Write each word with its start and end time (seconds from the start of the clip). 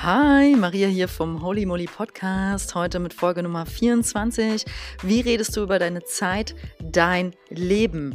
Hi, 0.00 0.54
Maria 0.54 0.86
hier 0.86 1.08
vom 1.08 1.42
Holy 1.42 1.66
Moly 1.66 1.86
Podcast. 1.86 2.76
Heute 2.76 3.00
mit 3.00 3.12
Folge 3.12 3.42
Nummer 3.42 3.66
24. 3.66 4.64
Wie 5.02 5.22
redest 5.22 5.56
du 5.56 5.62
über 5.62 5.80
deine 5.80 6.04
Zeit, 6.04 6.54
dein 6.80 7.34
Leben? 7.48 8.14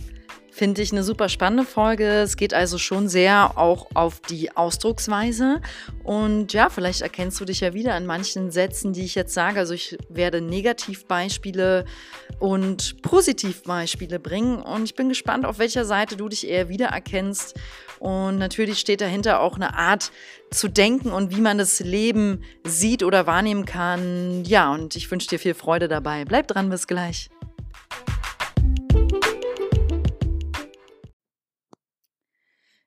Finde 0.55 0.84
ich 0.84 0.92
eine 0.92 1.04
super 1.04 1.29
spannende 1.29 1.66
Folge. 1.66 2.05
Es 2.05 2.38
geht 2.38 2.54
also 2.54 2.78
schon 2.78 3.09
sehr 3.09 3.57
auch 3.57 3.88
auf 3.96 4.20
die 4.20 4.55
Ausdrucksweise. 4.55 5.61
Und 6.04 6.54
ja, 6.54 6.70
vielleicht 6.70 7.02
erkennst 7.02 7.41
du 7.41 7.46
dich 7.46 7.61
ja 7.61 7.73
wieder 7.73 7.96
an 7.96 8.05
manchen 8.05 8.52
Sätzen, 8.52 8.93
die 8.93 9.04
ich 9.04 9.16
jetzt 9.16 9.34
sage. 9.34 9.57
Also 9.57 9.74
ich 9.74 9.97
werde 10.10 10.42
Negativbeispiele 10.42 11.86
und 12.38 13.02
Positivbeispiele 13.02 14.20
bringen. 14.20 14.61
Und 14.61 14.84
ich 14.84 14.93
bin 14.93 15.10
gespannt, 15.10 15.47
auf 15.47 15.57
welcher 15.57 15.86
Seite 15.86 16.18
du 16.18 16.29
dich 16.29 16.47
eher 16.47 16.70
wiedererkennst. 16.70 17.56
Und 17.97 18.38
natürlich 18.38 18.79
steht 18.79 19.01
dahinter 19.01 19.39
auch 19.39 19.56
eine 19.56 19.75
Art 19.75 20.11
zu 20.51 20.68
denken 20.68 21.11
und 21.11 21.36
wie 21.36 21.42
man 21.42 21.57
das 21.57 21.79
Leben 21.79 22.43
sieht 22.64 23.01
oder 23.01 23.25
wahrnehmen 23.25 23.65
kann. 23.65 24.43
Ja, 24.46 24.71
und 24.71 24.96
ich 24.96 25.10
wünsche 25.10 25.29
dir 25.29 25.39
viel 25.39 25.56
Freude 25.56 25.88
dabei. 25.88 26.25
Bleib 26.25 26.47
dran, 26.47 26.70
bis 26.70 26.86
gleich. 26.86 27.32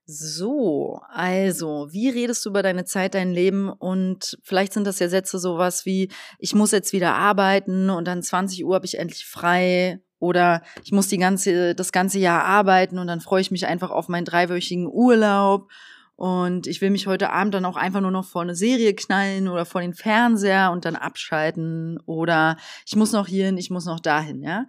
So, 0.09 1.01
also, 1.09 1.89
wie 1.91 2.09
redest 2.09 2.45
du 2.45 2.51
über 2.51 2.63
deine 2.63 2.85
Zeit, 2.85 3.15
dein 3.15 3.33
Leben? 3.33 3.69
Und 3.69 4.39
vielleicht 4.45 4.73
sind 4.73 4.87
das 4.87 5.01
ja 5.01 5.09
Sätze 5.09 5.41
sowas 5.41 5.85
wie, 5.85 6.11
ich 6.39 6.55
muss 6.55 6.71
jetzt 6.71 6.93
wieder 6.93 7.15
arbeiten 7.15 7.91
und 7.91 8.07
dann 8.07 8.23
20 8.23 8.65
Uhr 8.65 8.77
habe 8.77 8.87
ich 8.87 8.99
endlich 8.99 9.27
frei. 9.27 10.01
Oder 10.21 10.63
ich 10.85 10.93
muss 10.93 11.09
die 11.09 11.19
ganze, 11.19 11.75
das 11.75 11.91
ganze 11.91 12.21
Jahr 12.21 12.45
arbeiten 12.45 12.99
und 12.99 13.09
dann 13.09 13.21
freue 13.21 13.41
ich 13.41 13.51
mich 13.51 13.67
einfach 13.67 13.91
auf 13.91 14.09
meinen 14.09 14.25
dreiwöchigen 14.25 14.87
Urlaub. 14.87 15.69
Und 16.15 16.69
ich 16.69 16.81
will 16.81 16.91
mich 16.91 17.09
heute 17.09 17.31
Abend 17.31 17.55
dann 17.55 17.65
auch 17.65 17.77
einfach 17.77 18.01
nur 18.01 18.13
noch 18.13 18.25
vor 18.25 18.43
eine 18.43 18.55
Serie 18.55 18.95
knallen 18.95 19.49
oder 19.49 19.67
vor 19.67 19.81
den 19.81 19.93
Fernseher 19.93 20.71
und 20.71 20.85
dann 20.85 20.95
abschalten. 20.97 21.99
Oder 22.07 22.57
ich 22.87 22.95
muss 22.95 23.11
noch 23.11 23.27
hierhin, 23.27 23.59
ich 23.59 23.71
muss 23.71 23.85
noch 23.87 24.01
dahin, 24.01 24.41
ja. 24.43 24.67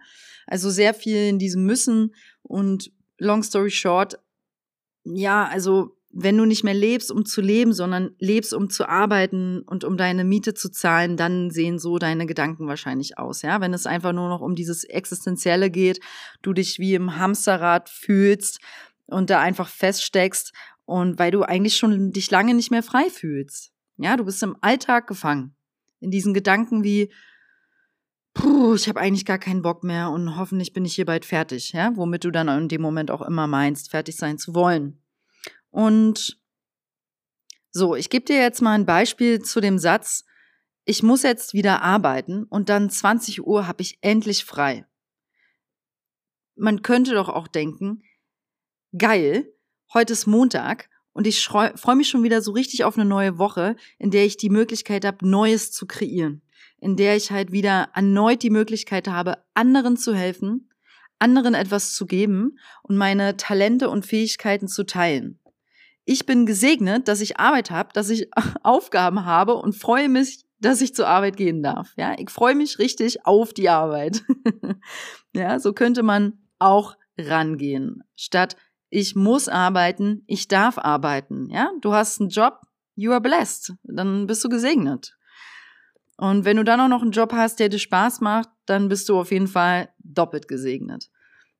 Also 0.48 0.68
sehr 0.68 0.94
viel 0.94 1.28
in 1.28 1.38
diesem 1.38 1.64
Müssen 1.64 2.14
und 2.42 2.90
long 3.18 3.42
story 3.42 3.70
short, 3.70 4.18
ja, 5.14 5.46
also 5.46 5.96
wenn 6.10 6.38
du 6.38 6.46
nicht 6.46 6.64
mehr 6.64 6.74
lebst, 6.74 7.12
um 7.12 7.26
zu 7.26 7.40
leben, 7.40 7.72
sondern 7.72 8.14
lebst, 8.18 8.54
um 8.54 8.70
zu 8.70 8.88
arbeiten 8.88 9.60
und 9.62 9.84
um 9.84 9.96
deine 9.96 10.24
Miete 10.24 10.54
zu 10.54 10.70
zahlen, 10.70 11.16
dann 11.16 11.50
sehen 11.50 11.78
so 11.78 11.98
deine 11.98 12.26
Gedanken 12.26 12.66
wahrscheinlich 12.66 13.18
aus. 13.18 13.42
Ja, 13.42 13.60
wenn 13.60 13.74
es 13.74 13.86
einfach 13.86 14.12
nur 14.12 14.28
noch 14.28 14.40
um 14.40 14.54
dieses 14.54 14.84
Existenzielle 14.84 15.70
geht, 15.70 16.00
du 16.40 16.52
dich 16.52 16.78
wie 16.78 16.94
im 16.94 17.16
Hamsterrad 17.16 17.90
fühlst 17.90 18.60
und 19.06 19.30
da 19.30 19.40
einfach 19.40 19.68
feststeckst 19.68 20.52
und 20.86 21.18
weil 21.18 21.30
du 21.30 21.42
eigentlich 21.42 21.76
schon 21.76 22.10
dich 22.12 22.30
lange 22.30 22.54
nicht 22.54 22.70
mehr 22.70 22.82
frei 22.82 23.10
fühlst. 23.10 23.72
Ja, 23.98 24.16
du 24.16 24.24
bist 24.24 24.42
im 24.42 24.56
Alltag 24.60 25.06
gefangen. 25.06 25.54
In 26.00 26.10
diesen 26.10 26.32
Gedanken 26.32 26.84
wie, 26.84 27.10
puh, 28.38 28.74
ich 28.74 28.88
habe 28.88 29.00
eigentlich 29.00 29.24
gar 29.24 29.38
keinen 29.38 29.62
Bock 29.62 29.82
mehr 29.84 30.10
und 30.10 30.36
hoffentlich 30.36 30.72
bin 30.72 30.84
ich 30.84 30.94
hier 30.94 31.04
bald 31.04 31.24
fertig, 31.24 31.72
ja, 31.72 31.92
womit 31.96 32.24
du 32.24 32.30
dann 32.30 32.48
in 32.48 32.68
dem 32.68 32.80
Moment 32.80 33.10
auch 33.10 33.22
immer 33.22 33.46
meinst, 33.46 33.90
fertig 33.90 34.16
sein 34.16 34.38
zu 34.38 34.54
wollen. 34.54 35.02
Und 35.70 36.40
so, 37.70 37.94
ich 37.94 38.10
gebe 38.10 38.24
dir 38.24 38.40
jetzt 38.40 38.62
mal 38.62 38.74
ein 38.74 38.86
Beispiel 38.86 39.40
zu 39.42 39.60
dem 39.60 39.78
Satz, 39.78 40.24
ich 40.84 41.02
muss 41.02 41.22
jetzt 41.22 41.52
wieder 41.52 41.82
arbeiten 41.82 42.44
und 42.44 42.68
dann 42.68 42.88
20 42.88 43.46
Uhr 43.46 43.66
habe 43.66 43.82
ich 43.82 43.98
endlich 44.00 44.44
frei. 44.44 44.86
Man 46.56 46.82
könnte 46.82 47.12
doch 47.14 47.28
auch 47.28 47.48
denken, 47.48 48.02
geil, 48.96 49.52
heute 49.92 50.14
ist 50.14 50.26
Montag 50.26 50.88
und 51.12 51.26
ich 51.26 51.44
freue 51.44 51.96
mich 51.96 52.08
schon 52.08 52.22
wieder 52.22 52.40
so 52.40 52.52
richtig 52.52 52.84
auf 52.84 52.96
eine 52.96 53.04
neue 53.04 53.38
Woche, 53.38 53.76
in 53.98 54.10
der 54.10 54.24
ich 54.24 54.36
die 54.36 54.50
Möglichkeit 54.50 55.04
habe, 55.04 55.28
Neues 55.28 55.72
zu 55.72 55.86
kreieren 55.86 56.42
in 56.80 56.96
der 56.96 57.16
ich 57.16 57.30
halt 57.30 57.52
wieder 57.52 57.88
erneut 57.94 58.42
die 58.42 58.50
Möglichkeit 58.50 59.08
habe, 59.08 59.38
anderen 59.54 59.96
zu 59.96 60.14
helfen, 60.14 60.70
anderen 61.18 61.54
etwas 61.54 61.94
zu 61.94 62.06
geben 62.06 62.58
und 62.82 62.96
meine 62.96 63.36
Talente 63.36 63.90
und 63.90 64.06
Fähigkeiten 64.06 64.68
zu 64.68 64.84
teilen. 64.84 65.40
Ich 66.04 66.24
bin 66.24 66.46
gesegnet, 66.46 67.08
dass 67.08 67.20
ich 67.20 67.38
Arbeit 67.38 67.70
habe, 67.70 67.90
dass 67.92 68.08
ich 68.08 68.30
Aufgaben 68.62 69.24
habe 69.24 69.54
und 69.56 69.74
freue 69.74 70.08
mich, 70.08 70.44
dass 70.60 70.80
ich 70.80 70.94
zur 70.94 71.06
Arbeit 71.06 71.36
gehen 71.36 71.62
darf. 71.62 71.92
Ja, 71.96 72.14
ich 72.18 72.30
freue 72.30 72.54
mich 72.54 72.78
richtig 72.78 73.26
auf 73.26 73.52
die 73.52 73.68
Arbeit. 73.68 74.24
ja, 75.34 75.58
so 75.58 75.72
könnte 75.72 76.02
man 76.02 76.38
auch 76.58 76.96
rangehen. 77.18 78.02
Statt 78.16 78.56
ich 78.90 79.14
muss 79.14 79.48
arbeiten, 79.48 80.24
ich 80.26 80.48
darf 80.48 80.78
arbeiten. 80.78 81.50
Ja, 81.50 81.70
du 81.80 81.92
hast 81.92 82.20
einen 82.20 82.30
Job, 82.30 82.60
you 82.94 83.12
are 83.12 83.20
blessed. 83.20 83.74
Dann 83.82 84.26
bist 84.26 84.42
du 84.44 84.48
gesegnet. 84.48 85.17
Und 86.18 86.44
wenn 86.44 86.56
du 86.56 86.64
dann 86.64 86.80
auch 86.80 86.88
noch 86.88 87.02
einen 87.02 87.12
Job 87.12 87.32
hast, 87.32 87.60
der 87.60 87.68
dir 87.68 87.78
Spaß 87.78 88.20
macht, 88.20 88.48
dann 88.66 88.88
bist 88.88 89.08
du 89.08 89.18
auf 89.18 89.30
jeden 89.30 89.46
Fall 89.46 89.88
doppelt 90.00 90.48
gesegnet. 90.48 91.10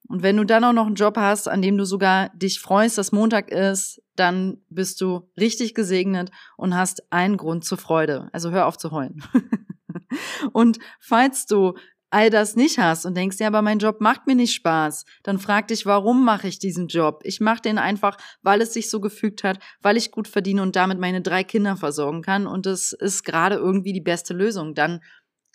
Und 0.09 0.23
wenn 0.23 0.37
du 0.37 0.45
dann 0.45 0.65
auch 0.65 0.73
noch 0.73 0.87
einen 0.87 0.97
Job 0.97 1.17
hast, 1.17 1.49
an 1.49 1.63
dem 1.63 1.79
du 1.79 1.85
sogar 1.85 2.31
dich 2.31 2.61
freust, 2.61 2.99
dass 2.99 3.13
Montag 3.13 3.51
ist, 3.51 4.03
dann 4.17 4.59
bist 4.69 5.01
du 5.01 5.31
richtig 5.39 5.75
gesegnet 5.75 6.31
und 6.57 6.75
hast 6.75 7.13
einen 7.13 7.37
Grund 7.37 7.65
zur 7.65 7.79
Freude. 7.79 8.29
Also 8.33 8.51
hör 8.51 8.67
auf 8.67 8.79
zu 8.79 8.91
heulen. 8.91 9.23
und 10.53 10.79
falls 10.99 11.47
du 11.47 11.75
all 12.11 12.31
das 12.31 12.57
nicht 12.57 12.79
hast 12.79 13.05
und 13.05 13.17
denkst, 13.17 13.39
ja, 13.39 13.49
aber 13.49 13.63
mein 13.63 13.79
Job 13.79 14.01
macht 14.01 14.27
mir 14.27 14.35
nicht 14.35 14.55
Spaß, 14.55 15.05
dann 15.23 15.39
frag 15.39 15.69
dich, 15.69 15.85
warum 15.85 16.25
mache 16.25 16.49
ich 16.49 16.59
diesen 16.59 16.89
Job? 16.89 17.21
Ich 17.25 17.41
mache 17.41 17.63
den 17.63 17.79
einfach, 17.79 18.17
weil 18.43 18.63
es 18.63 18.73
sich 18.73 18.89
so 18.91 19.01
gefügt 19.01 19.45
hat, 19.45 19.59
weil 19.81 19.97
ich 19.97 20.11
gut 20.11 20.29
verdiene 20.29 20.63
und 20.63 20.77
damit 20.77 20.99
meine 20.99 21.21
drei 21.21 21.45
Kinder 21.45 21.77
versorgen 21.77 22.23
kann 22.23 22.47
und 22.47 22.67
es 22.67 22.93
ist 22.93 23.25
gerade 23.25 23.57
irgendwie 23.57 23.93
die 23.93 24.01
beste 24.01 24.33
Lösung. 24.35 24.75
Dann 24.75 25.01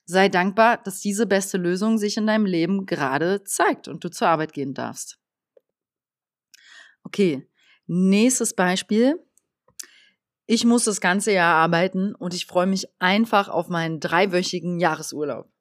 sei 0.06 0.30
dankbar, 0.30 0.78
dass 0.78 1.00
diese 1.00 1.26
beste 1.26 1.58
Lösung 1.58 1.98
sich 1.98 2.18
in 2.18 2.28
deinem 2.28 2.46
Leben 2.46 2.86
gerade 2.86 3.44
zeigt 3.44 3.88
und 3.88 4.04
du 4.04 4.10
zur 4.10 4.28
Arbeit 4.28 4.54
gehen 4.54 4.74
darfst. 4.74 5.18
Okay, 7.04 7.48
nächstes 7.88 8.54
Beispiel. 8.54 9.20
Ich 10.46 10.66
muss 10.66 10.84
das 10.84 11.00
ganze 11.00 11.32
Jahr 11.32 11.56
arbeiten 11.56 12.16
und 12.16 12.34
ich 12.34 12.46
freue 12.46 12.66
mich 12.68 12.88
einfach 13.00 13.48
auf 13.48 13.70
meinen 13.70 14.02
dreiwöchigen 14.02 14.78
Jahresurlaub. 14.78 15.53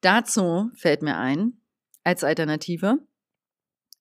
Dazu 0.00 0.70
fällt 0.74 1.02
mir 1.02 1.18
ein, 1.18 1.60
als 2.04 2.24
Alternative, 2.24 2.98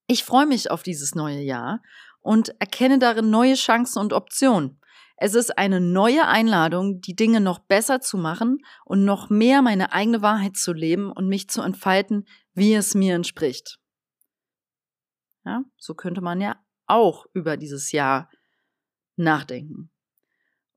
ich 0.07 0.23
freue 0.23 0.47
mich 0.47 0.71
auf 0.71 0.81
dieses 0.81 1.13
neue 1.13 1.41
Jahr 1.41 1.83
und 2.21 2.49
erkenne 2.59 2.97
darin 2.97 3.29
neue 3.29 3.53
Chancen 3.53 3.99
und 3.99 4.11
Optionen. 4.11 4.81
Es 5.17 5.35
ist 5.35 5.57
eine 5.57 5.79
neue 5.79 6.25
Einladung, 6.25 6.99
die 6.99 7.15
Dinge 7.15 7.41
noch 7.41 7.59
besser 7.59 8.01
zu 8.01 8.17
machen 8.17 8.57
und 8.85 9.05
noch 9.05 9.29
mehr 9.29 9.61
meine 9.61 9.91
eigene 9.91 10.23
Wahrheit 10.23 10.57
zu 10.57 10.73
leben 10.73 11.11
und 11.11 11.27
mich 11.27 11.49
zu 11.49 11.61
entfalten, 11.61 12.25
wie 12.53 12.73
es 12.73 12.95
mir 12.95 13.13
entspricht. 13.13 13.79
Ja, 15.45 15.63
so 15.77 15.93
könnte 15.93 16.21
man 16.21 16.41
ja 16.41 16.55
auch 16.87 17.25
über 17.33 17.55
dieses 17.55 17.91
Jahr 17.91 18.31
nachdenken. 19.16 19.91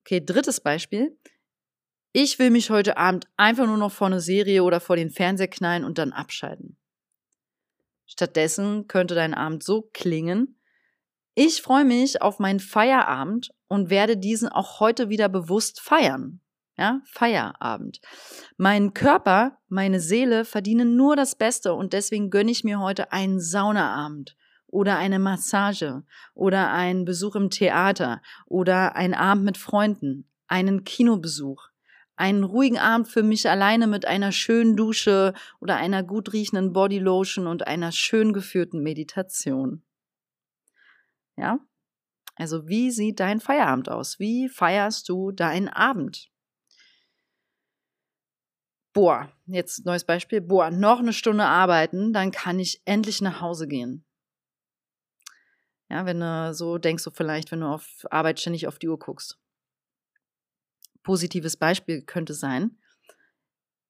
Okay, 0.01 0.23
drittes 0.23 0.61
Beispiel. 0.61 1.17
Ich 2.15 2.39
will 2.39 2.51
mich 2.51 2.69
heute 2.69 2.99
Abend 2.99 3.27
einfach 3.39 3.67
nur 3.67 3.79
noch 3.79 3.93
vor 3.93 4.09
eine 4.09 4.21
Serie 4.21 4.65
oder 4.65 4.81
vor 4.81 4.97
den 4.97 5.11
Fernseher 5.11 5.49
knallen 5.49 5.85
und 5.85 5.97
dann 5.97 6.13
abschalten. 6.13 6.77
Stattdessen 8.05 8.87
könnte 8.87 9.15
dein 9.15 9.33
Abend 9.33 9.63
so 9.63 9.89
klingen, 9.95 10.59
ich 11.35 11.63
freue 11.63 11.87
mich 11.87 12.21
auf 12.21 12.39
meinen 12.39 12.61
Feierabend 12.61 13.55
und 13.67 13.89
werde 13.89 14.19
diesen 14.19 14.51
auch 14.51 14.81
heute 14.81 15.09
wieder 15.09 15.31
bewusst 15.31 15.81
feiern. 15.81 16.41
Ja, 16.77 17.01
Feierabend. 17.07 18.01
Mein 18.59 18.93
Körper, 18.93 19.59
meine 19.69 20.01
Seele 20.01 20.45
verdienen 20.45 20.97
nur 20.97 21.17
das 21.17 21.37
Beste 21.37 21.73
und 21.73 21.95
deswegen 21.95 22.29
gönne 22.29 22.51
ich 22.51 22.65
mir 22.65 22.81
heute 22.81 23.13
einen 23.13 23.41
Saunaabend 23.41 24.37
oder 24.67 24.99
eine 24.99 25.19
Massage 25.19 26.03
oder 26.35 26.71
einen 26.71 27.07
Besuch 27.07 27.37
im 27.37 27.49
Theater 27.49 28.21
oder 28.47 28.97
einen 28.97 29.15
Abend 29.15 29.45
mit 29.45 29.57
Freunden, 29.57 30.31
einen 30.49 30.85
Kinobesuch, 30.85 31.72
einen 32.17 32.45
ruhigen 32.45 32.79
Abend 32.79 33.09
für 33.09 33.23
mich 33.23 33.49
alleine 33.49 33.87
mit 33.87 34.07
einer 34.07 34.33
schönen 34.33 34.77
Dusche 34.77 35.35
oder 35.61 35.77
einer 35.77 36.03
gut 36.03 36.33
riechenden 36.33 36.73
Bodylotion 36.73 37.47
und 37.47 37.67
einer 37.67 37.93
schön 37.93 38.33
geführten 38.33 38.83
Meditation. 38.83 39.83
Ja? 41.37 41.59
Also 42.37 42.69
wie 42.69 42.91
sieht 42.91 43.21
dein 43.21 43.41
Feierabend 43.41 43.89
aus? 43.89 44.19
Wie 44.19 44.49
feierst 44.49 45.09
du 45.09 45.33
deinen 45.33 45.69
Abend? 45.69 46.31
Boah, 48.95 49.33
jetzt 49.47 49.87
neues 49.87 50.05
Beispiel. 50.05 50.43
Boah, 50.43 50.71
noch 50.71 50.99
eine 50.99 51.15
Stunde 51.15 51.45
arbeiten, 51.45 52.13
dann 52.13 52.31
kann 52.31 52.59
ich 52.59 52.83
endlich 52.85 53.23
nach 53.23 53.41
Hause 53.41 53.67
gehen. 53.67 54.05
Ja, 55.89 56.05
wenn 56.05 56.21
du 56.21 56.55
so 56.55 56.79
denkst, 56.79 57.05
du 57.05 57.11
vielleicht, 57.11 57.53
wenn 57.53 57.61
du 57.61 57.67
auf 57.67 58.07
Arbeit 58.11 58.41
ständig 58.41 58.67
auf 58.67 58.79
die 58.79 58.89
Uhr 58.89 58.99
guckst 58.99 59.42
positives 61.03 61.57
Beispiel 61.57 62.03
könnte 62.03 62.35
sein. 62.35 62.79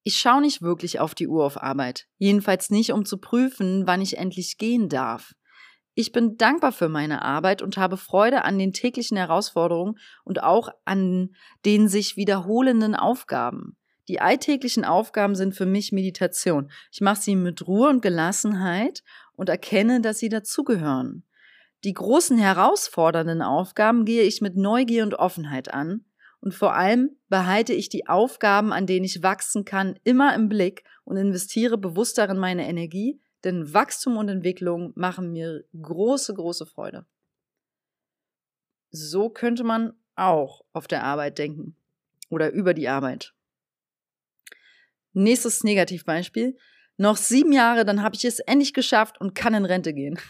Ich 0.05 0.19
schaue 0.19 0.41
nicht 0.41 0.62
wirklich 0.62 0.99
auf 0.99 1.14
die 1.14 1.29
Uhr 1.29 1.44
auf 1.44 1.62
Arbeit. 1.62 2.09
Jedenfalls 2.19 2.70
nicht, 2.70 2.93
um 2.93 3.05
zu 3.05 3.19
prüfen, 3.19 3.87
wann 3.87 4.00
ich 4.00 4.19
endlich 4.19 4.59
gehen 4.59 4.88
darf. 4.88 5.35
Ich 5.94 6.11
bin 6.11 6.37
dankbar 6.38 6.73
für 6.73 6.88
meine 6.88 7.23
Arbeit 7.23 7.62
und 7.62 7.76
habe 7.76 7.97
Freude 7.97 8.44
an 8.44 8.59
den 8.59 8.73
täglichen 8.73 9.17
Herausforderungen 9.17 9.99
und 10.25 10.43
auch 10.43 10.70
an 10.85 11.35
den 11.64 11.88
sich 11.88 12.17
wiederholenden 12.17 12.94
Aufgaben. 12.94 13.76
Die 14.09 14.20
alltäglichen 14.20 14.85
Aufgaben 14.85 15.37
sind 15.37 15.55
für 15.55 15.67
mich 15.67 15.93
Meditation. 15.93 16.73
Ich 16.91 17.00
mache 17.00 17.20
sie 17.20 17.37
mit 17.37 17.67
Ruhe 17.69 17.91
und 17.91 18.03
Gelassenheit 18.03 19.05
und 19.35 19.49
erkenne, 19.49 20.00
dass 20.00 20.19
sie 20.19 20.31
dazugehören. 20.31 21.25
Die 21.85 21.93
großen 21.93 22.38
herausfordernden 22.38 23.43
Aufgaben 23.43 24.05
gehe 24.05 24.23
ich 24.23 24.41
mit 24.41 24.56
Neugier 24.56 25.05
und 25.05 25.14
Offenheit 25.14 25.73
an 25.73 26.05
und 26.43 26.53
vor 26.53 26.75
allem 26.75 27.17
behalte 27.29 27.73
ich 27.73 27.89
die 27.89 28.09
Aufgaben, 28.09 28.73
an 28.73 28.85
denen 28.85 29.05
ich 29.05 29.23
wachsen 29.23 29.65
kann, 29.65 29.97
immer 30.03 30.35
im 30.35 30.49
Blick 30.49 30.83
und 31.05 31.17
investiere 31.17 31.79
bewusst 31.79 32.19
darin 32.19 32.37
meine 32.37 32.69
Energie, 32.69 33.21
denn 33.44 33.73
Wachstum 33.73 34.17
und 34.17 34.29
Entwicklung 34.29 34.93
machen 34.97 35.31
mir 35.31 35.65
große, 35.81 36.35
große 36.35 36.67
Freude. 36.67 37.06
So 38.91 39.31
könnte 39.31 39.62
man 39.62 39.93
auch 40.17 40.65
auf 40.73 40.89
der 40.89 41.05
Arbeit 41.05 41.39
denken 41.39 41.77
oder 42.29 42.50
über 42.50 42.75
die 42.75 42.88
Arbeit. 42.88 43.35
Nächstes 45.12 45.62
Negativbeispiel. 45.62 46.56
Noch 46.97 47.19
sieben 47.19 47.53
Jahre, 47.53 47.85
dann 47.85 48.03
habe 48.03 48.17
ich 48.17 48.25
es 48.25 48.41
endlich 48.41 48.75
geschafft 48.75 49.21
und 49.21 49.35
kann 49.35 49.55
in 49.55 49.65
Rente 49.65 49.95
gehen. 49.95 50.19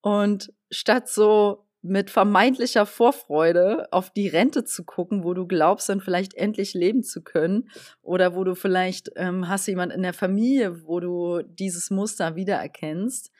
Und 0.00 0.52
statt 0.70 1.08
so 1.08 1.63
mit 1.84 2.08
vermeintlicher 2.08 2.86
Vorfreude 2.86 3.92
auf 3.92 4.08
die 4.10 4.28
Rente 4.28 4.64
zu 4.64 4.84
gucken, 4.84 5.22
wo 5.22 5.34
du 5.34 5.46
glaubst, 5.46 5.86
dann 5.90 6.00
vielleicht 6.00 6.32
endlich 6.32 6.72
leben 6.72 7.02
zu 7.02 7.22
können, 7.22 7.68
oder 8.00 8.34
wo 8.34 8.42
du 8.42 8.54
vielleicht 8.54 9.10
ähm, 9.16 9.48
hast 9.48 9.66
jemand 9.66 9.92
in 9.92 10.02
der 10.02 10.14
Familie, 10.14 10.86
wo 10.86 10.98
du 10.98 11.42
dieses 11.42 11.90
Muster 11.90 12.36
wiedererkennst, 12.36 13.30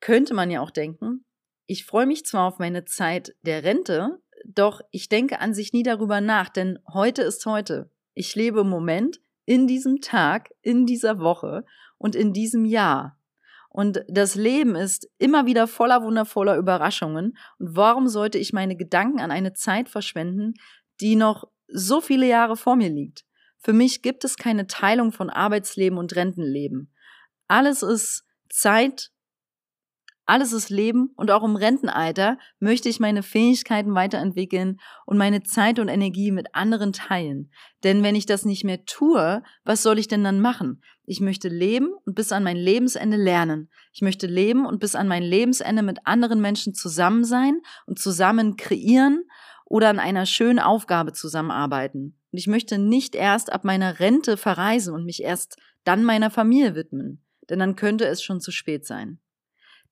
könnte 0.00 0.34
man 0.34 0.52
ja 0.52 0.60
auch 0.60 0.70
denken, 0.70 1.24
ich 1.66 1.84
freue 1.84 2.06
mich 2.06 2.24
zwar 2.24 2.46
auf 2.46 2.60
meine 2.60 2.84
Zeit 2.84 3.34
der 3.42 3.64
Rente, 3.64 4.20
doch 4.44 4.80
ich 4.92 5.08
denke 5.08 5.40
an 5.40 5.52
sich 5.52 5.72
nie 5.72 5.82
darüber 5.82 6.20
nach, 6.20 6.48
denn 6.48 6.78
heute 6.92 7.22
ist 7.22 7.44
heute. 7.44 7.90
Ich 8.14 8.36
lebe 8.36 8.60
im 8.60 8.68
Moment, 8.68 9.20
in 9.46 9.66
diesem 9.66 10.00
Tag, 10.00 10.50
in 10.62 10.86
dieser 10.86 11.18
Woche 11.18 11.64
und 11.98 12.14
in 12.14 12.32
diesem 12.32 12.64
Jahr. 12.64 13.18
Und 13.72 14.04
das 14.06 14.34
Leben 14.34 14.74
ist 14.74 15.08
immer 15.18 15.46
wieder 15.46 15.66
voller 15.66 16.02
wundervoller 16.02 16.56
Überraschungen. 16.56 17.38
Und 17.58 17.76
warum 17.76 18.06
sollte 18.06 18.36
ich 18.36 18.52
meine 18.52 18.76
Gedanken 18.76 19.18
an 19.20 19.30
eine 19.30 19.54
Zeit 19.54 19.88
verschwenden, 19.88 20.54
die 21.00 21.16
noch 21.16 21.48
so 21.68 22.02
viele 22.02 22.26
Jahre 22.26 22.56
vor 22.56 22.76
mir 22.76 22.90
liegt? 22.90 23.24
Für 23.58 23.72
mich 23.72 24.02
gibt 24.02 24.24
es 24.24 24.36
keine 24.36 24.66
Teilung 24.66 25.10
von 25.10 25.30
Arbeitsleben 25.30 25.98
und 25.98 26.14
Rentenleben. 26.14 26.92
Alles 27.48 27.82
ist 27.82 28.24
Zeit 28.50 29.10
alles 30.32 30.54
ist 30.54 30.70
Leben 30.70 31.10
und 31.16 31.30
auch 31.30 31.44
im 31.44 31.56
Rentenalter 31.56 32.38
möchte 32.58 32.88
ich 32.88 33.00
meine 33.00 33.22
Fähigkeiten 33.22 33.94
weiterentwickeln 33.94 34.80
und 35.04 35.18
meine 35.18 35.42
Zeit 35.42 35.78
und 35.78 35.88
Energie 35.88 36.30
mit 36.30 36.54
anderen 36.54 36.94
teilen. 36.94 37.50
Denn 37.84 38.02
wenn 38.02 38.14
ich 38.14 38.24
das 38.24 38.46
nicht 38.46 38.64
mehr 38.64 38.86
tue, 38.86 39.42
was 39.66 39.82
soll 39.82 39.98
ich 39.98 40.08
denn 40.08 40.24
dann 40.24 40.40
machen? 40.40 40.82
Ich 41.04 41.20
möchte 41.20 41.48
leben 41.48 41.90
und 42.06 42.14
bis 42.14 42.32
an 42.32 42.44
mein 42.44 42.56
Lebensende 42.56 43.18
lernen. 43.18 43.68
Ich 43.92 44.00
möchte 44.00 44.26
leben 44.26 44.64
und 44.64 44.80
bis 44.80 44.94
an 44.94 45.06
mein 45.06 45.22
Lebensende 45.22 45.82
mit 45.82 45.98
anderen 46.06 46.40
Menschen 46.40 46.72
zusammen 46.72 47.26
sein 47.26 47.60
und 47.84 47.98
zusammen 47.98 48.56
kreieren 48.56 49.24
oder 49.66 49.90
an 49.90 49.98
einer 49.98 50.24
schönen 50.24 50.60
Aufgabe 50.60 51.12
zusammenarbeiten. 51.12 52.18
Und 52.32 52.38
ich 52.38 52.46
möchte 52.46 52.78
nicht 52.78 53.14
erst 53.14 53.52
ab 53.52 53.64
meiner 53.64 54.00
Rente 54.00 54.38
verreisen 54.38 54.94
und 54.94 55.04
mich 55.04 55.22
erst 55.22 55.58
dann 55.84 56.04
meiner 56.04 56.30
Familie 56.30 56.74
widmen, 56.74 57.22
denn 57.50 57.58
dann 57.58 57.76
könnte 57.76 58.06
es 58.06 58.22
schon 58.22 58.40
zu 58.40 58.50
spät 58.50 58.86
sein. 58.86 59.18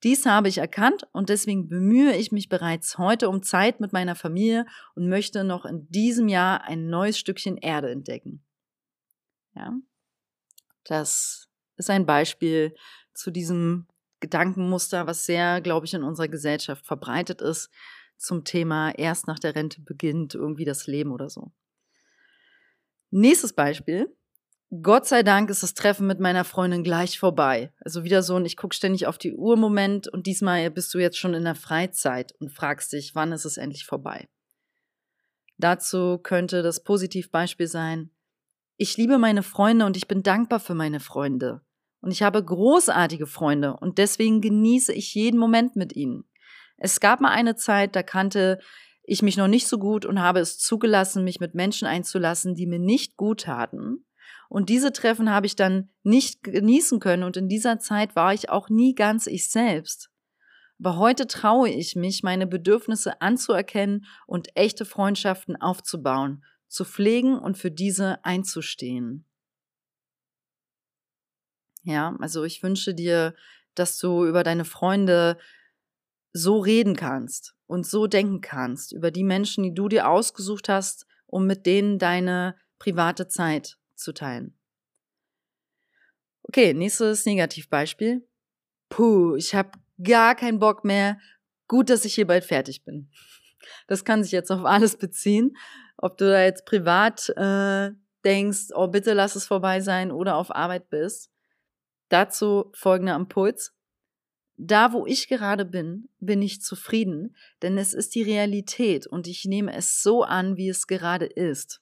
Dies 0.03 0.25
habe 0.25 0.47
ich 0.47 0.57
erkannt 0.57 1.07
und 1.11 1.29
deswegen 1.29 1.69
bemühe 1.69 2.15
ich 2.15 2.31
mich 2.31 2.49
bereits 2.49 2.97
heute 2.97 3.29
um 3.29 3.43
Zeit 3.43 3.79
mit 3.79 3.93
meiner 3.93 4.15
Familie 4.15 4.65
und 4.95 5.07
möchte 5.07 5.43
noch 5.43 5.65
in 5.65 5.87
diesem 5.89 6.27
Jahr 6.27 6.63
ein 6.63 6.89
neues 6.89 7.19
Stückchen 7.19 7.57
Erde 7.57 7.91
entdecken. 7.91 8.43
Ja, 9.53 9.73
das 10.85 11.47
ist 11.77 11.89
ein 11.89 12.05
Beispiel 12.05 12.75
zu 13.13 13.29
diesem 13.29 13.87
Gedankenmuster, 14.21 15.05
was 15.05 15.25
sehr, 15.25 15.61
glaube 15.61 15.85
ich, 15.85 15.93
in 15.93 16.03
unserer 16.03 16.27
Gesellschaft 16.27 16.85
verbreitet 16.85 17.41
ist, 17.41 17.69
zum 18.17 18.43
Thema 18.43 18.91
erst 18.91 19.27
nach 19.27 19.39
der 19.39 19.55
Rente 19.55 19.81
beginnt 19.81 20.35
irgendwie 20.35 20.65
das 20.65 20.87
Leben 20.87 21.11
oder 21.11 21.29
so. 21.29 21.51
Nächstes 23.09 23.53
Beispiel 23.53 24.15
Gott 24.79 25.05
sei 25.05 25.21
Dank 25.21 25.49
ist 25.49 25.63
das 25.63 25.73
Treffen 25.73 26.07
mit 26.07 26.21
meiner 26.21 26.45
Freundin 26.45 26.81
gleich 26.81 27.19
vorbei. 27.19 27.73
Also 27.83 28.05
wieder 28.05 28.23
so 28.23 28.37
ein, 28.37 28.45
ich 28.45 28.55
gucke 28.55 28.73
ständig 28.73 29.05
auf 29.05 29.17
die 29.17 29.33
Uhr 29.33 29.57
Moment 29.57 30.07
und 30.07 30.27
diesmal 30.27 30.71
bist 30.71 30.93
du 30.93 30.99
jetzt 30.99 31.17
schon 31.17 31.33
in 31.33 31.43
der 31.43 31.55
Freizeit 31.55 32.33
und 32.39 32.53
fragst 32.53 32.93
dich, 32.93 33.13
wann 33.13 33.33
ist 33.33 33.43
es 33.43 33.57
endlich 33.57 33.85
vorbei. 33.85 34.29
Dazu 35.57 36.19
könnte 36.19 36.63
das 36.63 36.83
Positivbeispiel 36.83 37.67
sein, 37.67 38.11
ich 38.77 38.95
liebe 38.95 39.17
meine 39.17 39.43
Freunde 39.43 39.85
und 39.85 39.97
ich 39.97 40.07
bin 40.07 40.23
dankbar 40.23 40.61
für 40.61 40.73
meine 40.73 41.01
Freunde. 41.01 41.61
Und 41.99 42.11
ich 42.11 42.23
habe 42.23 42.43
großartige 42.43 43.27
Freunde 43.27 43.75
und 43.75 43.97
deswegen 43.97 44.39
genieße 44.39 44.93
ich 44.93 45.13
jeden 45.13 45.37
Moment 45.37 45.75
mit 45.75 45.97
ihnen. 45.97 46.23
Es 46.77 47.01
gab 47.01 47.19
mal 47.19 47.31
eine 47.31 47.57
Zeit, 47.57 47.93
da 47.93 48.03
kannte 48.03 48.57
ich 49.03 49.21
mich 49.21 49.35
noch 49.35 49.49
nicht 49.49 49.67
so 49.67 49.77
gut 49.77 50.05
und 50.05 50.21
habe 50.21 50.39
es 50.39 50.57
zugelassen, 50.57 51.25
mich 51.25 51.41
mit 51.41 51.55
Menschen 51.55 51.89
einzulassen, 51.89 52.55
die 52.55 52.67
mir 52.67 52.79
nicht 52.79 53.17
gut 53.17 53.41
taten 53.41 54.05
und 54.51 54.67
diese 54.67 54.91
Treffen 54.91 55.29
habe 55.29 55.45
ich 55.45 55.55
dann 55.55 55.89
nicht 56.03 56.43
genießen 56.43 56.99
können 56.99 57.23
und 57.23 57.37
in 57.37 57.47
dieser 57.47 57.79
Zeit 57.79 58.17
war 58.17 58.33
ich 58.33 58.49
auch 58.49 58.67
nie 58.67 58.93
ganz 58.93 59.25
ich 59.25 59.49
selbst. 59.49 60.11
Aber 60.77 60.97
heute 60.97 61.25
traue 61.25 61.69
ich 61.69 61.95
mich, 61.95 62.21
meine 62.21 62.45
Bedürfnisse 62.47 63.21
anzuerkennen 63.21 64.05
und 64.27 64.49
echte 64.57 64.83
Freundschaften 64.83 65.55
aufzubauen, 65.55 66.43
zu 66.67 66.83
pflegen 66.83 67.39
und 67.39 67.57
für 67.57 67.71
diese 67.71 68.25
einzustehen. 68.25 69.25
Ja, 71.83 72.17
also 72.19 72.43
ich 72.43 72.61
wünsche 72.61 72.93
dir, 72.93 73.33
dass 73.73 73.99
du 73.99 74.25
über 74.25 74.43
deine 74.43 74.65
Freunde 74.65 75.37
so 76.33 76.59
reden 76.59 76.97
kannst 76.97 77.55
und 77.67 77.87
so 77.87 78.05
denken 78.05 78.41
kannst, 78.41 78.91
über 78.91 79.11
die 79.11 79.23
Menschen, 79.23 79.63
die 79.63 79.73
du 79.73 79.87
dir 79.87 80.09
ausgesucht 80.09 80.67
hast, 80.67 81.07
um 81.25 81.47
mit 81.47 81.65
denen 81.65 81.99
deine 81.99 82.57
private 82.79 83.29
Zeit 83.29 83.77
zu 84.01 84.13
teilen. 84.13 84.57
Okay, 86.43 86.73
nächstes 86.73 87.25
Negativbeispiel. 87.25 88.27
Puh, 88.89 89.35
ich 89.35 89.55
habe 89.55 89.71
gar 90.03 90.35
keinen 90.35 90.59
Bock 90.59 90.83
mehr. 90.83 91.17
Gut, 91.67 91.89
dass 91.89 92.03
ich 92.03 92.15
hier 92.15 92.27
bald 92.27 92.43
fertig 92.43 92.83
bin. 92.83 93.09
Das 93.87 94.03
kann 94.03 94.23
sich 94.23 94.31
jetzt 94.31 94.51
auf 94.51 94.65
alles 94.65 94.97
beziehen. 94.97 95.55
Ob 95.97 96.17
du 96.17 96.25
da 96.25 96.43
jetzt 96.43 96.65
privat 96.65 97.29
äh, 97.37 97.91
denkst, 98.25 98.69
oh 98.73 98.87
bitte 98.87 99.13
lass 99.13 99.35
es 99.35 99.45
vorbei 99.45 99.79
sein 99.81 100.11
oder 100.11 100.35
auf 100.35 100.53
Arbeit 100.53 100.89
bist. 100.89 101.31
Dazu 102.09 102.71
folgender 102.73 103.15
Impuls. 103.15 103.73
Da, 104.57 104.93
wo 104.93 105.05
ich 105.05 105.27
gerade 105.27 105.65
bin, 105.65 106.09
bin 106.19 106.41
ich 106.41 106.61
zufrieden, 106.61 107.35
denn 107.61 107.77
es 107.77 107.93
ist 107.93 108.13
die 108.13 108.21
Realität 108.21 109.07
und 109.07 109.27
ich 109.27 109.45
nehme 109.45 109.73
es 109.73 110.03
so 110.03 110.23
an, 110.23 110.57
wie 110.57 110.69
es 110.69 110.85
gerade 110.85 111.25
ist. 111.25 111.81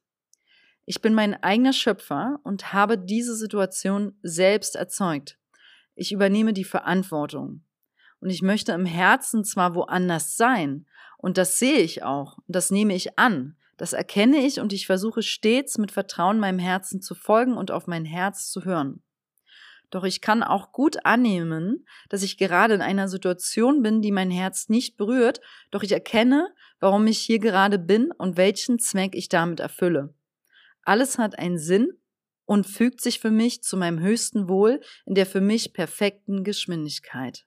Ich 0.89 1.03
bin 1.03 1.13
mein 1.13 1.35
eigener 1.43 1.71
Schöpfer 1.71 2.39
und 2.41 2.73
habe 2.73 2.97
diese 2.97 3.35
Situation 3.35 4.17
selbst 4.23 4.75
erzeugt. 4.75 5.37
Ich 5.93 6.11
übernehme 6.11 6.51
die 6.51 6.63
Verantwortung. 6.63 7.63
Und 8.21 8.31
ich 8.31 8.41
möchte 8.41 8.71
im 8.71 8.87
Herzen 8.87 9.43
zwar 9.45 9.75
woanders 9.75 10.35
sein, 10.35 10.87
und 11.19 11.37
das 11.37 11.59
sehe 11.59 11.77
ich 11.77 12.01
auch, 12.01 12.39
und 12.39 12.55
das 12.55 12.71
nehme 12.71 12.95
ich 12.95 13.19
an, 13.19 13.55
das 13.77 13.93
erkenne 13.93 14.39
ich 14.39 14.59
und 14.59 14.73
ich 14.73 14.87
versuche 14.87 15.21
stets 15.21 15.77
mit 15.77 15.91
Vertrauen 15.91 16.39
meinem 16.39 16.57
Herzen 16.57 17.03
zu 17.03 17.13
folgen 17.13 17.55
und 17.55 17.69
auf 17.69 17.85
mein 17.85 18.05
Herz 18.05 18.49
zu 18.49 18.65
hören. 18.65 19.03
Doch 19.91 20.05
ich 20.05 20.21
kann 20.21 20.41
auch 20.41 20.71
gut 20.71 21.05
annehmen, 21.05 21.85
dass 22.09 22.23
ich 22.23 22.39
gerade 22.39 22.73
in 22.73 22.81
einer 22.81 23.07
Situation 23.07 23.83
bin, 23.83 24.01
die 24.01 24.11
mein 24.11 24.31
Herz 24.31 24.69
nicht 24.69 24.97
berührt, 24.97 25.39
doch 25.69 25.83
ich 25.83 25.91
erkenne, 25.91 26.51
warum 26.79 27.05
ich 27.05 27.19
hier 27.19 27.37
gerade 27.37 27.77
bin 27.77 28.11
und 28.11 28.37
welchen 28.37 28.79
Zweck 28.79 29.13
ich 29.13 29.29
damit 29.29 29.59
erfülle. 29.59 30.15
Alles 30.83 31.17
hat 31.17 31.37
einen 31.37 31.57
Sinn 31.57 31.91
und 32.45 32.65
fügt 32.65 33.01
sich 33.01 33.19
für 33.19 33.31
mich 33.31 33.61
zu 33.61 33.77
meinem 33.77 33.99
höchsten 33.99 34.47
Wohl 34.47 34.81
in 35.05 35.15
der 35.15 35.25
für 35.25 35.41
mich 35.41 35.73
perfekten 35.73 36.43
Geschwindigkeit. 36.43 37.45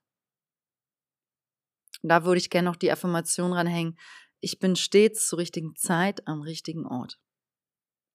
Da 2.03 2.25
würde 2.25 2.39
ich 2.39 2.51
gerne 2.51 2.69
noch 2.69 2.77
die 2.77 2.93
Affirmation 2.93 3.53
ranhängen. 3.53 3.99
Ich 4.41 4.59
bin 4.59 4.77
stets 4.77 5.29
zur 5.29 5.39
richtigen 5.39 5.77
Zeit 5.77 6.27
am 6.27 6.43
richtigen 6.43 6.87
Ort. 6.87 7.19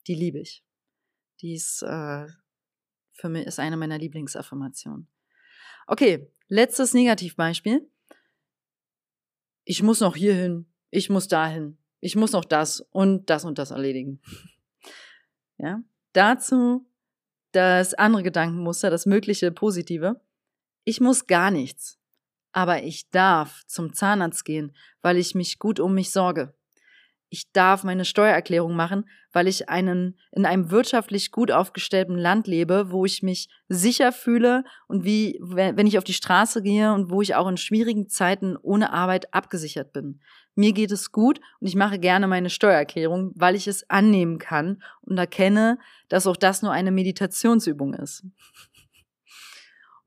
Die 0.08 0.16
liebe 0.16 0.40
ich. 0.40 0.64
Die 1.42 1.54
ist 1.54 1.82
äh, 1.84 2.28
für 3.18 3.30
mich 3.30 3.48
ist 3.48 3.60
eine 3.60 3.78
meiner 3.78 3.98
Lieblingsaffirmationen. 3.98 5.08
Okay, 5.88 6.32
letztes 6.48 6.94
Negativbeispiel. 6.94 7.90
Ich 9.64 9.84
muss 9.84 10.00
noch 10.00 10.16
hierhin, 10.16 10.72
ich 10.92 11.10
muss 11.10 11.28
dahin, 11.28 11.78
ich 12.00 12.16
muss 12.16 12.32
noch 12.32 12.46
das 12.46 12.82
und 12.92 13.30
das 13.30 13.44
und 13.44 13.58
das 13.58 13.72
erledigen. 13.72 14.22
Ja? 15.58 15.82
Dazu 16.14 16.88
das 17.52 17.94
andere 17.94 18.24
Gedankenmuster, 18.24 18.90
das 18.90 19.06
mögliche 19.06 19.52
Positive. 19.52 20.22
ich 20.84 21.02
muss 21.02 21.28
gar 21.28 21.52
nichts. 21.52 22.00
Aber 22.54 22.84
ich 22.84 23.10
darf 23.10 23.64
zum 23.68 23.94
Zahnarzt 23.94 24.46
gehen, 24.46 24.76
weil 25.02 25.18
ich 25.18 25.36
mich 25.36 25.60
gut 25.60 25.80
um 25.80 25.94
mich 25.94 26.12
sorge. 26.12 26.56
Ich 27.30 27.52
darf 27.52 27.84
meine 27.84 28.06
Steuererklärung 28.06 28.74
machen, 28.74 29.10
weil 29.34 29.50
ich 29.50 29.68
einen, 29.68 30.18
in 30.32 30.46
einem 30.46 30.72
wirtschaftlich 30.72 31.32
gut 31.32 31.52
aufgestellten 31.52 32.18
Land 32.18 32.48
lebe, 32.48 32.90
wo 32.90 33.04
ich 33.04 33.22
mich 33.22 33.50
sicher 33.68 34.14
fühle 34.14 34.64
und 34.88 35.04
wie, 35.04 35.38
wenn 35.42 35.88
ich 35.88 35.98
auf 35.98 36.06
die 36.06 36.14
Straße 36.14 36.62
gehe 36.62 36.94
und 36.94 37.10
wo 37.12 37.22
ich 37.22 37.36
auch 37.36 37.48
in 37.50 37.58
schwierigen 37.58 38.08
Zeiten 38.08 38.56
ohne 38.56 38.94
Arbeit 38.94 39.34
abgesichert 39.34 39.92
bin. 39.92 40.22
Mir 40.58 40.74
geht 40.74 40.92
es 40.92 41.12
gut 41.12 41.40
und 41.60 41.68
ich 41.68 41.76
mache 41.76 42.00
gerne 42.00 42.28
meine 42.28 42.50
Steuererklärung, 42.50 43.32
weil 43.36 43.56
ich 43.56 43.68
es 43.68 43.90
annehmen 43.90 44.40
kann 44.40 44.84
und 45.02 45.18
erkenne, 45.18 45.80
dass 46.10 46.28
auch 46.28 46.36
das 46.36 46.62
nur 46.62 46.72
eine 46.72 46.92
Meditationsübung 46.92 47.94
ist 47.94 48.26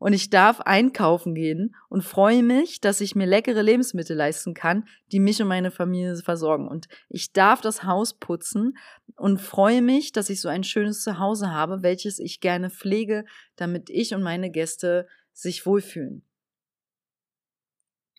und 0.00 0.14
ich 0.14 0.30
darf 0.30 0.62
einkaufen 0.62 1.34
gehen 1.34 1.76
und 1.90 2.02
freue 2.02 2.42
mich, 2.42 2.80
dass 2.80 3.02
ich 3.02 3.14
mir 3.14 3.26
leckere 3.26 3.62
Lebensmittel 3.62 4.16
leisten 4.16 4.54
kann, 4.54 4.88
die 5.12 5.20
mich 5.20 5.42
und 5.42 5.48
meine 5.48 5.70
Familie 5.70 6.16
versorgen. 6.16 6.68
Und 6.68 6.88
ich 7.10 7.34
darf 7.34 7.60
das 7.60 7.84
Haus 7.84 8.14
putzen 8.14 8.78
und 9.16 9.42
freue 9.42 9.82
mich, 9.82 10.12
dass 10.12 10.30
ich 10.30 10.40
so 10.40 10.48
ein 10.48 10.64
schönes 10.64 11.02
Zuhause 11.02 11.50
habe, 11.50 11.82
welches 11.82 12.18
ich 12.18 12.40
gerne 12.40 12.70
pflege, 12.70 13.26
damit 13.56 13.90
ich 13.90 14.14
und 14.14 14.22
meine 14.22 14.50
Gäste 14.50 15.06
sich 15.34 15.66
wohlfühlen. 15.66 16.22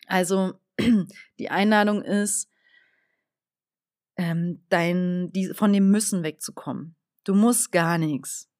Also 0.06 0.52
die 1.38 1.50
Einladung 1.50 2.02
ist, 2.02 2.48
ähm, 4.16 4.64
dein, 4.68 5.30
die, 5.32 5.52
von 5.54 5.72
dem 5.72 5.90
Müssen 5.90 6.22
wegzukommen. 6.22 6.96
Du 7.24 7.34
musst 7.34 7.72
gar 7.72 7.98
nichts, 7.98 8.50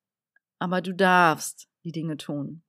aber 0.59 0.81
du 0.81 0.95
darfst 0.95 1.69
die 1.85 1.93
Dinge 1.93 2.17
tun 2.17 2.63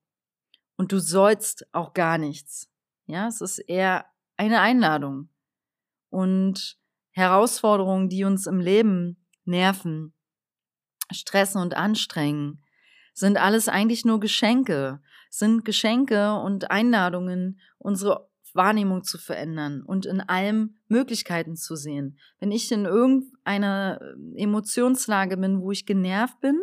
und 0.75 0.91
du 0.91 0.99
sollst 0.99 1.67
auch 1.71 1.93
gar 1.93 2.17
nichts. 2.17 2.69
Ja, 3.05 3.27
es 3.27 3.41
ist 3.41 3.59
eher 3.59 4.05
eine 4.37 4.59
Einladung. 4.61 5.29
Und 6.09 6.77
Herausforderungen, 7.11 8.09
die 8.09 8.23
uns 8.23 8.47
im 8.47 8.59
Leben 8.59 9.25
nerven, 9.45 10.13
stressen 11.11 11.61
und 11.61 11.75
anstrengen, 11.75 12.63
sind 13.13 13.37
alles 13.37 13.67
eigentlich 13.69 14.05
nur 14.05 14.19
Geschenke, 14.19 15.01
sind 15.29 15.65
Geschenke 15.65 16.33
und 16.33 16.71
Einladungen, 16.71 17.59
unsere 17.77 18.29
Wahrnehmung 18.53 19.03
zu 19.03 19.17
verändern 19.17 19.81
und 19.81 20.05
in 20.05 20.21
allem 20.21 20.77
Möglichkeiten 20.87 21.55
zu 21.55 21.75
sehen. 21.75 22.19
Wenn 22.39 22.51
ich 22.51 22.71
in 22.71 22.85
irgendeiner 22.85 23.99
Emotionslage 24.35 25.37
bin, 25.37 25.61
wo 25.61 25.71
ich 25.71 25.85
genervt 25.85 26.39
bin, 26.39 26.59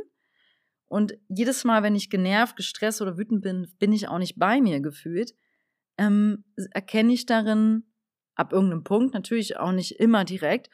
und 0.91 1.17
jedes 1.29 1.63
Mal, 1.63 1.85
wenn 1.85 1.95
ich 1.95 2.11
genervt, 2.11 2.57
gestresst 2.57 3.01
oder 3.01 3.17
wütend 3.17 3.43
bin, 3.43 3.73
bin 3.79 3.93
ich 3.93 4.09
auch 4.09 4.19
nicht 4.19 4.41
bei 4.41 4.61
mir 4.61 4.81
gefühlt. 4.81 5.37
Ähm, 5.97 6.45
erkenne 6.73 7.13
ich 7.13 7.27
darin 7.27 7.85
ab 8.35 8.53
irgendeinem 8.53 8.83
Punkt, 8.83 9.15
natürlich 9.15 9.57
auch 9.57 9.71
nicht 9.71 10.01
immer 10.01 10.25
direkt, 10.25 10.69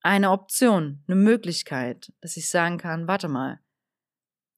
eine 0.00 0.30
Option, 0.30 1.02
eine 1.06 1.16
Möglichkeit, 1.16 2.10
dass 2.22 2.38
ich 2.38 2.48
sagen 2.48 2.78
kann, 2.78 3.06
warte 3.06 3.28
mal, 3.28 3.60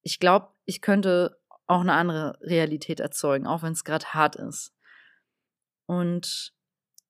ich 0.02 0.20
glaube, 0.20 0.54
ich 0.64 0.80
könnte 0.80 1.37
auch 1.68 1.82
eine 1.82 1.92
andere 1.92 2.38
Realität 2.40 2.98
erzeugen, 2.98 3.46
auch 3.46 3.62
wenn 3.62 3.72
es 3.72 3.84
gerade 3.84 4.06
hart 4.06 4.36
ist. 4.36 4.72
Und 5.86 6.52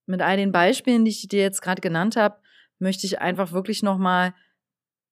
mit 0.06 0.20
all 0.20 0.36
den 0.36 0.52
Beispielen, 0.52 1.04
die 1.04 1.10
ich 1.10 1.28
dir 1.28 1.40
jetzt 1.40 1.62
gerade 1.62 1.80
genannt 1.80 2.16
habe, 2.16 2.38
möchte 2.78 3.06
ich 3.06 3.20
einfach 3.20 3.52
wirklich 3.52 3.82
nochmal 3.82 4.34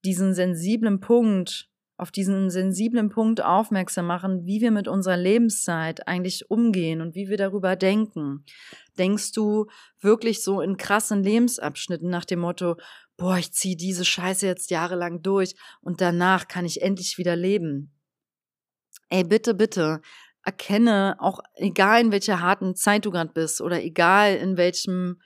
diesen 0.04 0.34
sensiblen 0.34 1.00
Punkt, 1.00 1.68
auf 1.96 2.10
diesen 2.10 2.50
sensiblen 2.50 3.08
Punkt 3.08 3.42
aufmerksam 3.42 4.06
machen, 4.06 4.44
wie 4.44 4.60
wir 4.60 4.70
mit 4.70 4.86
unserer 4.86 5.16
Lebenszeit 5.16 6.06
eigentlich 6.06 6.50
umgehen 6.50 7.00
und 7.00 7.14
wie 7.14 7.28
wir 7.28 7.36
darüber 7.36 7.74
denken. 7.74 8.44
Denkst 8.98 9.32
du 9.32 9.66
wirklich 10.00 10.42
so 10.42 10.60
in 10.60 10.76
krassen 10.76 11.22
Lebensabschnitten 11.22 12.10
nach 12.10 12.24
dem 12.24 12.40
Motto, 12.40 12.76
boah, 13.16 13.38
ich 13.38 13.52
ziehe 13.52 13.76
diese 13.76 14.04
Scheiße 14.04 14.46
jetzt 14.46 14.70
jahrelang 14.70 15.22
durch 15.22 15.56
und 15.80 16.00
danach 16.00 16.48
kann 16.48 16.66
ich 16.66 16.82
endlich 16.82 17.16
wieder 17.16 17.34
leben? 17.34 17.95
Ey, 19.10 19.22
bitte, 19.25 19.54
bitte, 19.54 20.00
erkenne, 20.44 21.16
auch 21.20 21.38
egal 21.54 22.00
in 22.00 22.12
welcher 22.12 22.40
harten 22.40 22.75
Zeit 22.75 23.04
du 23.04 23.10
gerade 23.12 23.32
bist 23.32 23.60
oder 23.60 23.82
egal 23.82 24.34
in 24.36 24.56
welchem 24.56 25.20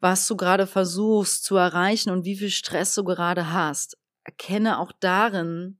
was 0.00 0.26
du 0.28 0.36
gerade 0.36 0.66
versuchst 0.66 1.44
zu 1.44 1.56
erreichen 1.56 2.10
und 2.10 2.24
wie 2.26 2.36
viel 2.36 2.50
Stress 2.50 2.94
du 2.94 3.04
gerade 3.04 3.52
hast. 3.52 3.96
Erkenne 4.24 4.78
auch 4.78 4.92
darin, 5.00 5.78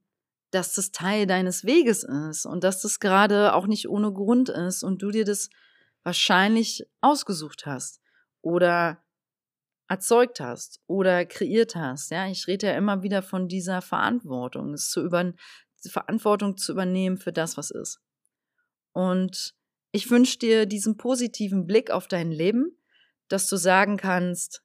dass 0.51 0.73
das 0.73 0.91
Teil 0.91 1.27
deines 1.27 1.63
Weges 1.65 2.03
ist 2.03 2.45
und 2.47 2.63
dass 2.63 2.81
das 2.81 2.99
gerade 2.99 3.53
auch 3.53 3.67
nicht 3.67 3.87
ohne 3.89 4.11
Grund 4.13 4.49
ist 4.49 4.83
und 4.83 5.01
du 5.03 5.11
dir 5.11 5.25
das 5.25 5.49
wahrscheinlich 6.03 6.85
ausgesucht 7.01 7.65
hast 7.67 8.01
oder 8.41 9.03
erzeugt 9.87 10.39
hast 10.39 10.81
oder 10.87 11.25
kreiert 11.25 11.75
hast. 11.75 12.11
Ja, 12.11 12.27
ich 12.27 12.47
rede 12.47 12.67
ja 12.67 12.73
immer 12.73 13.03
wieder 13.03 13.21
von 13.21 13.47
dieser 13.47 13.81
Verantwortung, 13.81 14.73
es 14.73 14.89
zu 14.89 15.03
über, 15.03 15.33
Verantwortung 15.89 16.57
zu 16.57 16.71
übernehmen 16.71 17.17
für 17.17 17.31
das, 17.31 17.57
was 17.57 17.71
ist. 17.71 17.99
Und 18.93 19.55
ich 19.91 20.09
wünsche 20.09 20.37
dir 20.39 20.65
diesen 20.65 20.97
positiven 20.97 21.67
Blick 21.67 21.91
auf 21.91 22.07
dein 22.07 22.31
Leben, 22.31 22.77
dass 23.27 23.47
du 23.47 23.57
sagen 23.57 23.97
kannst, 23.97 24.61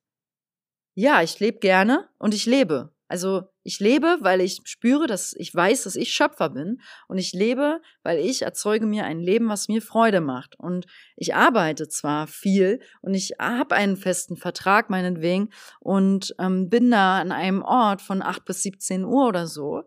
ja, 0.95 1.23
ich 1.23 1.39
lebe 1.41 1.59
gerne 1.59 2.09
und 2.19 2.35
ich 2.35 2.47
lebe. 2.47 2.93
Also 3.11 3.43
ich 3.65 3.81
lebe, 3.81 4.19
weil 4.21 4.41
ich 4.41 4.61
spüre, 4.65 5.09
dass 5.09 5.35
ich 5.37 5.53
weiß, 5.53 5.83
dass 5.83 5.97
ich 5.97 6.13
Schöpfer 6.13 6.51
bin 6.51 6.81
und 7.09 7.19
ich 7.19 7.33
lebe, 7.33 7.81
weil 8.05 8.19
ich 8.19 8.43
erzeuge 8.43 8.87
mir 8.87 9.05
ein 9.05 9.19
Leben, 9.19 9.49
was 9.49 9.67
mir 9.67 9.83
Freude 9.83 10.21
macht. 10.21 10.59
Und 10.59 10.87
ich 11.17 11.35
arbeite 11.35 11.89
zwar 11.89 12.29
viel 12.29 12.81
und 13.01 13.15
ich 13.15 13.33
habe 13.41 13.75
einen 13.75 13.97
festen 13.97 14.37
Vertrag 14.37 14.91
meinetwegen 14.91 15.51
und 15.81 16.35
ähm, 16.39 16.69
bin 16.69 16.91
da 16.91 17.19
an 17.19 17.33
einem 17.33 17.63
Ort 17.63 18.01
von 18.01 18.23
8 18.23 18.45
bis 18.45 18.63
17 18.63 19.05
Uhr 19.05 19.27
oder 19.27 19.49
so 19.49 19.83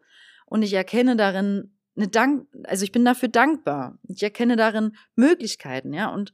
und 0.54 0.62
ich 0.62 0.74
erkenne 0.74 1.16
darin 1.16 1.76
eine 1.96 2.10
Dank, 2.10 2.48
also 2.66 2.84
ich 2.84 2.92
bin 2.92 3.04
dafür 3.04 3.28
dankbar. 3.28 3.98
Ich 4.08 4.22
erkenne 4.22 4.56
darin 4.56 4.96
Möglichkeiten, 5.16 5.94
ja. 5.94 6.14
Und 6.14 6.32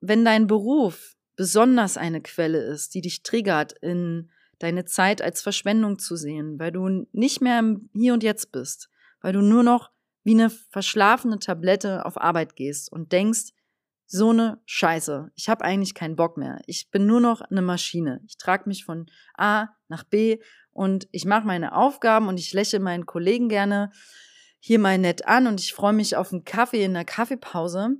wenn 0.00 0.24
dein 0.24 0.46
Beruf 0.46 1.16
besonders 1.36 1.98
eine 1.98 2.22
Quelle 2.22 2.62
ist, 2.62 2.94
die 2.94 3.02
dich 3.02 3.22
triggert, 3.22 3.74
in 3.82 4.30
deine 4.58 4.86
Zeit 4.86 5.20
als 5.20 5.42
Verschwendung 5.42 5.98
zu 5.98 6.16
sehen, 6.16 6.58
weil 6.58 6.72
du 6.72 7.06
nicht 7.12 7.42
mehr 7.42 7.58
im 7.58 7.90
Hier 7.92 8.14
und 8.14 8.22
Jetzt 8.22 8.52
bist, 8.52 8.88
weil 9.20 9.34
du 9.34 9.42
nur 9.42 9.62
noch 9.62 9.90
wie 10.24 10.32
eine 10.32 10.48
verschlafene 10.48 11.38
Tablette 11.38 12.06
auf 12.06 12.18
Arbeit 12.18 12.56
gehst 12.56 12.90
und 12.90 13.12
denkst, 13.12 13.52
so 14.06 14.30
eine 14.30 14.62
Scheiße, 14.64 15.30
ich 15.34 15.50
habe 15.50 15.62
eigentlich 15.62 15.92
keinen 15.92 16.16
Bock 16.16 16.38
mehr. 16.38 16.62
Ich 16.66 16.90
bin 16.90 17.06
nur 17.06 17.20
noch 17.20 17.42
eine 17.42 17.60
Maschine. 17.60 18.22
Ich 18.26 18.38
trage 18.38 18.66
mich 18.66 18.86
von 18.86 19.10
A 19.36 19.68
nach 19.88 20.04
B 20.04 20.38
und 20.76 21.08
ich 21.10 21.24
mache 21.24 21.46
meine 21.46 21.74
Aufgaben 21.74 22.28
und 22.28 22.38
ich 22.38 22.52
lächle 22.52 22.80
meinen 22.80 23.06
Kollegen 23.06 23.48
gerne 23.48 23.90
hier 24.60 24.78
mal 24.78 24.98
nett 24.98 25.26
an 25.26 25.46
und 25.46 25.58
ich 25.58 25.72
freue 25.72 25.94
mich 25.94 26.16
auf 26.16 26.32
einen 26.32 26.44
Kaffee 26.44 26.84
in 26.84 26.92
der 26.92 27.06
Kaffeepause. 27.06 27.96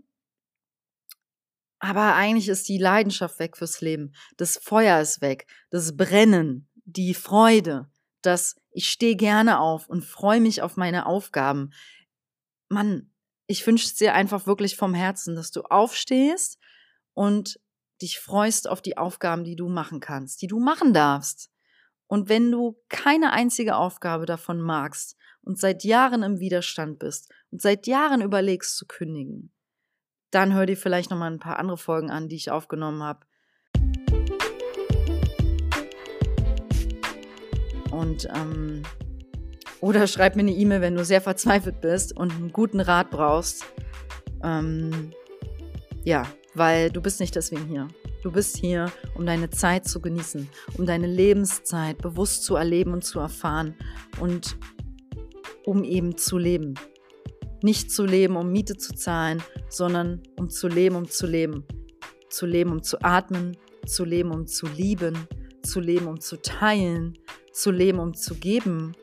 Aber 1.78 2.14
eigentlich 2.14 2.49
ist 2.49 2.68
die 2.68 2.78
Leidenschaft 2.78 3.38
weg 3.38 3.56
fürs 3.56 3.80
Leben. 3.80 4.12
Das 4.37 4.59
Feuer 4.59 5.00
ist 5.00 5.23
weg. 5.23 5.47
Das 5.71 5.97
Brennen, 5.97 6.68
die 6.85 7.14
Freude, 7.14 7.90
das 8.21 8.56
ich 8.71 8.90
stehe 8.90 9.16
gerne 9.16 9.59
auf 9.59 9.88
und 9.88 10.04
freue 10.04 10.40
mich 10.40 10.61
auf 10.61 10.76
meine 10.76 11.06
Aufgaben. 11.06 11.73
Mann, 12.68 13.11
ich 13.47 13.66
wünsche 13.66 13.95
dir 13.95 14.12
einfach 14.12 14.47
wirklich 14.47 14.76
vom 14.76 14.92
Herzen, 14.92 15.35
dass 15.35 15.50
du 15.50 15.62
aufstehst 15.62 16.59
und 17.14 17.59
dich 18.02 18.18
freust 18.18 18.68
auf 18.68 18.83
die 18.83 18.99
Aufgaben, 18.99 19.45
die 19.45 19.56
du 19.56 19.68
machen 19.68 20.00
kannst, 20.00 20.42
die 20.42 20.47
du 20.47 20.59
machen 20.61 20.92
darfst. 20.92 21.50
Und 22.08 22.28
wenn 22.28 22.50
du 22.50 22.76
keine 22.88 23.32
einzige 23.32 23.76
Aufgabe 23.76 24.26
davon 24.26 24.60
magst 24.60 25.16
und 25.42 25.58
seit 25.58 25.84
Jahren 25.84 26.22
im 26.22 26.38
Widerstand 26.38 26.98
bist 26.98 27.32
und 27.50 27.60
seit 27.60 27.86
Jahren 27.86 28.22
überlegst 28.22 28.76
zu 28.76 28.86
kündigen, 28.86 29.52
dann 30.30 30.54
hör 30.54 30.66
dir 30.66 30.76
vielleicht 30.76 31.10
noch 31.10 31.18
mal 31.18 31.30
ein 31.30 31.38
paar 31.38 31.58
andere 31.58 31.78
Folgen 31.78 32.10
an, 32.10 32.28
die 32.28 32.36
ich 32.36 32.50
aufgenommen 32.50 33.02
habe. 33.02 33.26
Und 37.90 38.28
ähm, 38.34 38.82
oder 39.80 40.06
schreib 40.06 40.36
mir 40.36 40.42
eine 40.42 40.52
E-Mail, 40.52 40.80
wenn 40.80 40.94
du 40.94 41.04
sehr 41.04 41.20
verzweifelt 41.20 41.80
bist 41.80 42.16
und 42.16 42.32
einen 42.32 42.52
guten 42.52 42.80
Rat 42.80 43.10
brauchst. 43.10 43.64
Ähm, 44.42 45.12
ja, 46.04 46.26
weil 46.56 46.90
du 46.90 47.00
bist 47.00 47.20
nicht 47.20 47.36
deswegen 47.36 47.66
hier. 47.66 47.88
Du 48.22 48.32
bist 48.32 48.56
hier, 48.56 48.90
um 49.14 49.26
deine 49.26 49.50
Zeit 49.50 49.86
zu 49.86 50.00
genießen, 50.00 50.48
um 50.78 50.86
deine 50.86 51.06
Lebenszeit 51.06 51.98
bewusst 51.98 52.44
zu 52.44 52.56
erleben 52.56 52.92
und 52.92 53.04
zu 53.04 53.20
erfahren 53.20 53.75
und 54.20 54.56
um 55.64 55.84
eben 55.84 56.16
zu 56.16 56.38
leben. 56.38 56.75
Nicht 57.62 57.90
zu 57.90 58.04
leben, 58.04 58.36
um 58.36 58.50
Miete 58.50 58.76
zu 58.76 58.94
zahlen, 58.94 59.42
sondern 59.68 60.22
um 60.38 60.50
zu 60.50 60.68
leben, 60.68 60.96
um 60.96 61.08
zu 61.08 61.26
leben. 61.26 61.64
Zu 62.28 62.46
leben, 62.46 62.72
um 62.72 62.82
zu 62.82 63.02
atmen, 63.02 63.56
zu 63.86 64.04
leben, 64.04 64.30
um 64.32 64.46
zu 64.46 64.66
lieben, 64.66 65.28
zu 65.62 65.80
leben, 65.80 66.06
um 66.06 66.20
zu 66.20 66.40
teilen, 66.40 67.18
zu 67.52 67.70
leben, 67.70 67.98
um 67.98 68.14
zu 68.14 68.34
geben 68.34 68.94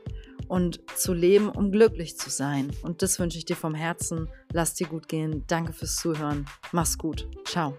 und 0.54 0.82
zu 0.96 1.14
leben, 1.14 1.50
um 1.50 1.72
glücklich 1.72 2.16
zu 2.16 2.30
sein. 2.30 2.70
Und 2.84 3.02
das 3.02 3.18
wünsche 3.18 3.40
ich 3.40 3.46
dir 3.46 3.56
vom 3.56 3.74
Herzen. 3.74 4.30
Lass 4.52 4.76
dir 4.76 4.86
gut 4.86 5.08
gehen. 5.08 5.44
Danke 5.48 5.74
fürs 5.74 5.96
Zuhören. 5.96 6.46
Mach's 6.72 6.96
gut. 6.96 7.28
Ciao. 7.44 7.76